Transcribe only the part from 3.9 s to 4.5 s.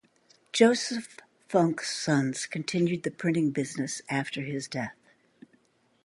after